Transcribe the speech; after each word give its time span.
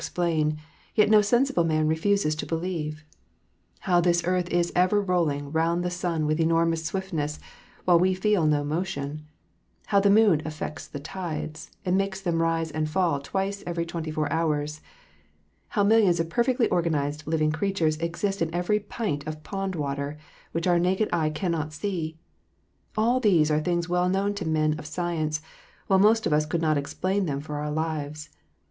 explain, 0.01 0.57
yet 0.95 1.11
no 1.11 1.21
sensible 1.21 1.63
man 1.63 1.87
refuses 1.87 2.33
to 2.33 2.43
believe. 2.47 3.03
How 3.81 4.01
this 4.01 4.23
earth 4.25 4.49
is 4.49 4.71
ever 4.75 4.99
rolling 4.99 5.51
round 5.51 5.83
the 5.85 5.91
sun 5.91 6.25
with 6.25 6.39
enormous 6.39 6.83
swiftness, 6.83 7.39
while 7.85 7.99
we 7.99 8.15
feel 8.15 8.47
no 8.47 8.63
motion, 8.63 9.27
how 9.85 9.99
the 9.99 10.09
moon 10.09 10.41
affects 10.43 10.87
the 10.87 10.99
tides, 10.99 11.69
and 11.85 11.95
makes 11.99 12.19
them 12.19 12.41
rise 12.41 12.71
and 12.71 12.89
fall 12.89 13.19
twice 13.19 13.63
every 13.67 13.85
twenty 13.85 14.09
four 14.09 14.27
hours, 14.33 14.81
how 15.67 15.83
millions 15.83 16.19
of 16.19 16.29
perfectly 16.31 16.67
organized 16.69 17.27
living 17.27 17.51
creatures 17.51 17.97
exist 17.97 18.41
in 18.41 18.51
every 18.55 18.79
pint 18.79 19.27
of 19.27 19.43
pond 19.43 19.75
water, 19.75 20.17
which 20.51 20.65
our 20.65 20.79
naked 20.79 21.09
eye 21.13 21.29
cannot 21.29 21.73
see, 21.73 22.17
all 22.97 23.19
these 23.19 23.51
are 23.51 23.59
things 23.61 23.87
well 23.87 24.09
known 24.09 24.33
to 24.33 24.47
men 24.47 24.73
of 24.79 24.87
science, 24.87 25.43
while 25.85 25.99
most 25.99 26.25
of 26.25 26.33
us 26.33 26.47
could 26.47 26.59
not 26.59 26.75
explain 26.75 27.27
them 27.27 27.39
for 27.39 27.57
our 27.57 27.69
lives. 27.69 28.31